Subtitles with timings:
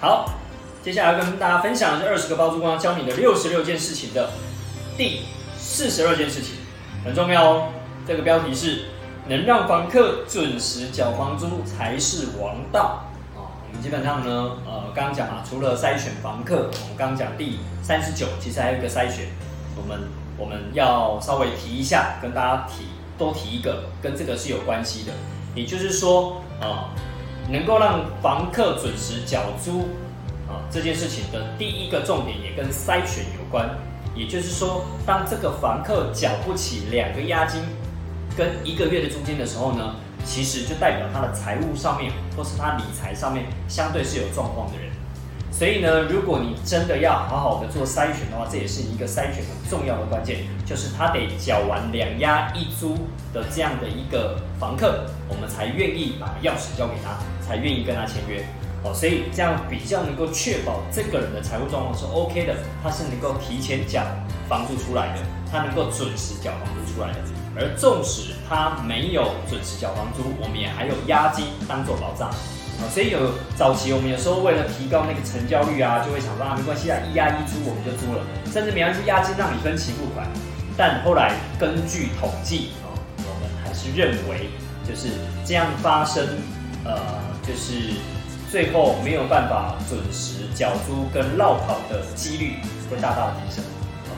[0.00, 0.30] 好，
[0.82, 4.30] 接下来要跟大家分享的是二十个包租公教你的六十六件事情的
[4.96, 5.26] 第
[5.58, 6.54] 四十二件事情，
[7.04, 7.68] 很重要哦。
[8.08, 8.86] 这个标题是
[9.28, 13.04] 能让房客准时缴房租才是王道
[13.36, 13.60] 啊。
[13.68, 19.26] 我们基本上呢，呃，刚刚讲嘛，除了筛选房客，我们刚刚讲第三十九，其实还有一个筛选，
[19.76, 20.08] 我们
[20.38, 22.86] 我们要稍微提一下，跟大家提
[23.18, 25.12] 多提一个，跟这个是有关系的，
[25.54, 26.88] 也就是说啊。
[27.50, 29.88] 能够让房客准时缴租
[30.48, 33.68] 啊，这件事情的第一个重点也跟筛选有关。
[34.14, 37.62] 也就是说，当这个房客缴不起两个押金
[38.36, 39.94] 跟一个月的租金的时候呢，
[40.24, 44.90] 其实就代表他的财务上面或是他理财上面相对是有状况的人。
[45.52, 52.94] 所以呢，如果你真的要好好的做筛选的话，这也是一个筛选很重要的关键，就是他得缴完两押一租
[53.32, 57.18] 的这样的一个房客，我们才愿意把钥匙交给他，
[57.50, 58.44] 才愿意跟他签约。
[58.84, 64.06] 哦，所以这样比较能够确保这个人的财务状况是 OK 的，他是能够提前缴
[64.48, 67.18] 房租出来的，他能够准时缴房租出来的。
[67.58, 72.30] 而纵使他没有准时缴房租，我们也还有押金当做保障。
[72.88, 80.24] 所以有早期，我们有时候为了提高那个成交率啊，就会想说啊，没关系啊，一押一租我们就租了，甚至没关系押金让你分期付款。
[80.78, 84.48] 但后来根据统计啊，我们还是认为
[84.88, 85.08] 就是
[85.44, 86.24] 这样发生，
[86.84, 86.96] 呃，
[87.46, 87.94] 就是
[88.50, 92.56] 最后没有办法准时缴租跟绕跑的几率
[92.90, 93.64] 会大大的提升。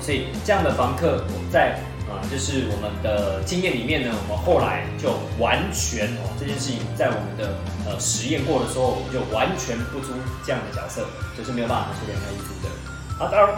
[0.00, 1.78] 所以这样的房客，我们在。
[2.12, 7.54] 啊，就是我们的经验里面呢，我们后来就完全哦，这件事情在我们的
[7.86, 10.12] 呃实验过的时候，我们就完全不租
[10.44, 11.06] 这样的角色，
[11.38, 12.68] 就是没有办法拿出两个一租的。
[13.16, 13.56] 好，当然，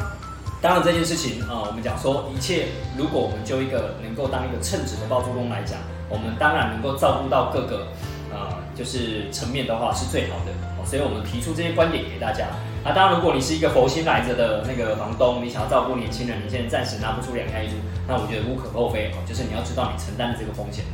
[0.62, 7.88] 当然这件事情啊，我们讲说一切，如果我们就一个能够当一个称职的包租公来讲，我们当然能够照顾到各个
[8.30, 10.52] 啊，就是层面的话是最好的。
[10.84, 12.46] 所以我们提出这些观点给大家。
[12.84, 17.76] 啊，当然，如果你是一个佛心来着的那个房东，你想要照顾年轻人，你现在暂时拿不出两开一租，
[18.06, 19.16] 那我觉得无可厚非哦。
[19.26, 20.84] 就是你要知道你承担的这个风险。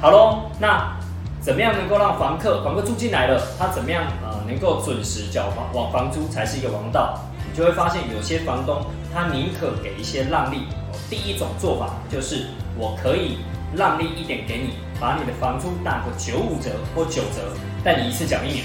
[0.00, 0.96] 好喽，那
[1.40, 7.18] 怎么样能够让房客房客住进来了，他怎么样呃能够准时缴房往房租才是一个王道？
[7.50, 10.68] 你就会发现有些房东他宁可给一些让利。
[11.10, 12.46] 第一种做法就是
[12.78, 13.38] 我可以
[13.76, 18.64] 让利一点给你，把你的房租打个九五折或九折，但你一次缴一年，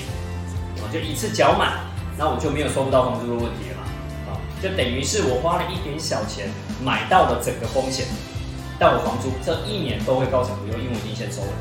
[0.83, 1.85] 我就一次缴满。
[2.19, 3.83] 那我就没有收不到房租的问题了嘛？
[4.31, 6.49] 啊，就等于是我花了一点小钱
[6.83, 8.07] 买到了整个风险，
[8.79, 11.53] 但我房租这一年都会高成不用，因为我已经先收了。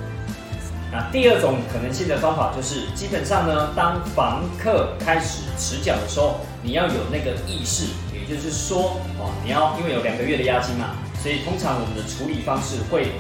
[0.91, 10.97] 那第二种可能性的方法就是，基本上呢，当房客开始迟缴的时候，你要有那个意识，也就是说，哦，你要因为有两个月的押金嘛，
[11.27, 13.11] 所以通常我们的处理方式会。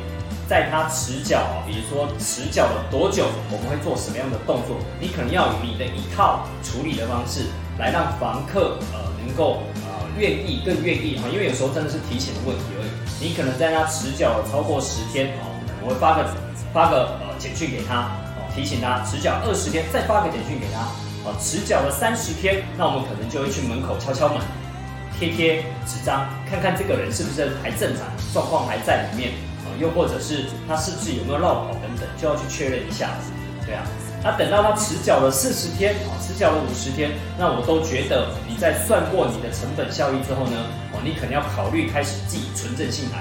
[0.49, 4.78] 在他迟缴比如说迟缴了多久，我们会做什么样的动作？
[5.00, 7.50] 你可能要有你的一套处理的方式，
[7.81, 12.91] 来让房客呃能够呃愿意更愿意哈，因为有时候真的是提前的问题而已。
[13.19, 15.50] 你可能在他迟缴了超过十天哦，
[15.83, 16.31] 我会发个
[16.73, 18.06] 发个呃简讯给他
[18.38, 20.87] 哦，提醒他迟缴二十天，再发个简讯给他
[21.27, 24.38] 哦，迟缴了三十天，那我们可能就会去门口敲敲门，
[25.19, 29.32] 贴贴纸张，看看这个人是不是还正常，状况还在里面
[29.65, 29.72] 啊。
[29.81, 33.10] 又或者是他是不是有没有绕跑等等，就要去确认一下，
[33.65, 33.82] 对啊。
[34.25, 43.21] 那等到他迟缴了四十天啊，迟缴了五十天，那我都觉得你在算过你的成本效益之后呢，哦，你可能要考虑开始寄存证信函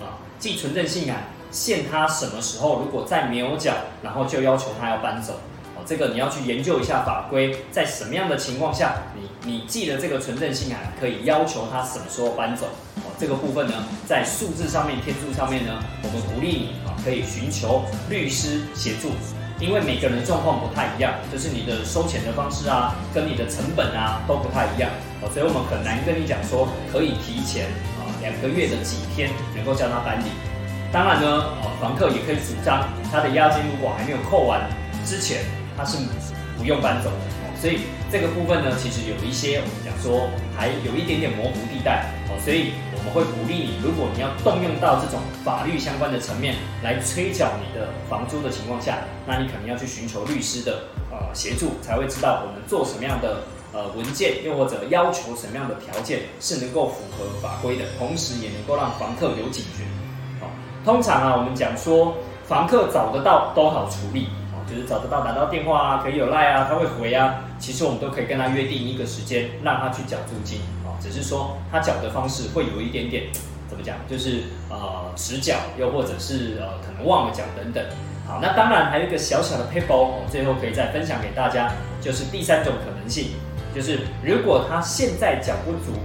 [0.00, 5.40] 啊，寄存证信函限他什么时候，如果再没有缴，然后就要求他要搬走。
[5.76, 12.66] 哦这个你要去研究一下法规，在什么样的情况下，你你寄的这个存证信函可以要求他什么时候搬走？
[13.04, 13.74] 哦，这个部分呢，
[14.06, 19.12] 在数字上面、天数上面呢，我们鼓励你啊，可以寻求律师协助，
[19.60, 27.66] 因为每个人的状况不太一样，就是你的收钱的方式啊，跟你的成本啊都不太一样哦，所以我们很难跟你讲说可以提前
[28.00, 30.32] 啊两个月的几天能够叫他搬离。
[30.90, 31.28] 当然呢，
[31.60, 34.66] 哦，房客也可以主张他的押金如果还没有扣完
[35.04, 35.44] 之前。
[35.76, 35.98] 它是
[36.56, 37.80] 不用搬走的哦，所以
[38.10, 59.84] 这个部分呢，其实有一些我们讲说还有一点点模糊地带哦，所以我们会鼓励你，如果你要动用到这种法律相关的层面来催缴你的房租的情况下，那你可能要去寻求律师的呃协助，才会知道我们做什么样的呃文件，又或者要求什么样的条件是能够符合法规的，同时也能够让房客有警觉。
[60.40, 60.48] 好，
[60.84, 62.14] 通常啊，我们讲说
[62.46, 64.28] 房客找得到都好处理。
[64.68, 67.44] 就是找得到打到电话啊，可以有赖啊，他会回啊。
[67.58, 70.94] 其实我们都可以跟他约定一个时间，让他去缴租金啊。
[71.00, 73.24] 只是说他缴的方式会有一点点，
[73.68, 73.96] 怎么讲？
[74.08, 77.84] 就是呃迟缴，又或者是呃可能忘了缴等等。
[78.26, 81.70] 好，那当然还有一个小小的 paper 哦，最后可以再分享给大家，
[82.00, 83.30] 就是第三种可能性，
[83.72, 85.96] 就是如果他现在缴不足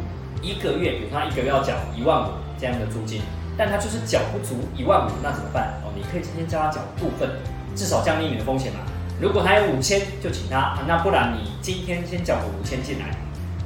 [0.41, 3.21] 一个月，比如他一个月要缴一万五这样的租金，
[3.57, 5.73] 但他就是缴不足一万五，那怎么办？
[5.83, 7.27] 哦，你可以今天叫他缴部分，
[7.75, 8.79] 至少降低你的风险嘛。
[9.19, 13.15] 如果他有五千，就请他，那不然你今天先缴个五千进来，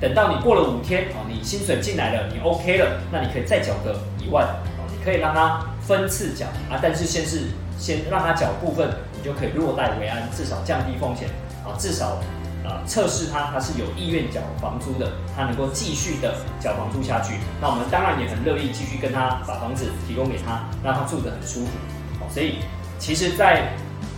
[0.02, 4.46] 等到你过了五天哦，你薪水进来了，你 OK 了，那你可以再缴个一万
[4.78, 7.44] 哦，你可以让他分次缴啊，但是先是
[7.80, 11.30] 先让他缴部分，你就可以落袋为安，至少降低风险
[11.64, 12.18] 啊，至少
[12.66, 17.36] 啊测试他他是有意愿缴房租的，他能够继续的缴房租下去。
[17.62, 21.72] 那我们当然也很乐意继续跟他把房子提供给他，让他住得很舒服
[22.20, 22.28] 哦。
[22.30, 22.56] 所以
[23.00, 23.72] 其实，在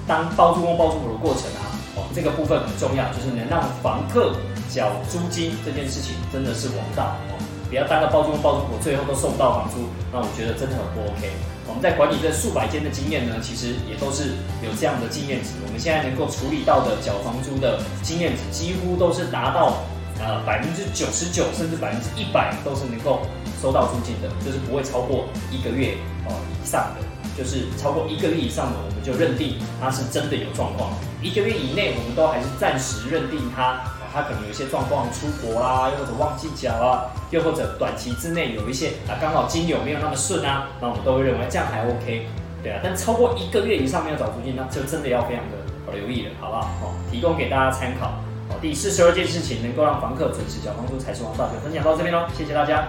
[0.07, 4.33] 当包租公包租婆的过程啊，哦，这个部分很重要，就是能让房客
[4.69, 7.35] 缴租金这件事情真的是王道哦，
[7.69, 9.83] 不要当个包租公包租婆，最后都收不到房租，
[10.13, 11.29] 那我觉得真的很不 OK。
[11.67, 15.51] 我们在管理这数百间的经验呢，其实也都是有这样的经验值。
[15.67, 19.83] 我们现在能够处理到的缴房租的经验值，几乎都是达到
[20.23, 23.19] 呃百分之九十九甚至百分之一百都是能够
[23.61, 27.03] 收到租金的，就是不会超过一个月哦以上的。
[27.37, 30.89] 就是超过一个月以上的，我们就认定他是真的有状况。
[31.21, 33.81] 一个月以内，我们都还是暂时认定他，
[34.11, 42.27] 他可能有一些状况，出国啦，又或者忘记缴啊，又或者短期之内有一些啊，刚好金流没有那么顺啊，那我们都会认为这样还 OK，
[42.63, 42.79] 对啊。
[42.83, 46.61] 但超过一个月以上没有找租金，那就真的要非常的留意了，好不好？
[46.81, 48.19] 好，提供给大家参考。
[48.49, 52.87] 好，第四十二件事情能够让房客准时缴房租才是王道，就分享到这边喽，谢谢大家。